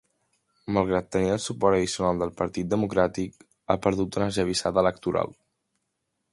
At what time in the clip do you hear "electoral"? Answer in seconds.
4.87-5.39